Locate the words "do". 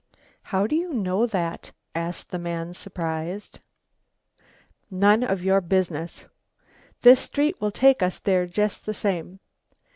0.65-0.75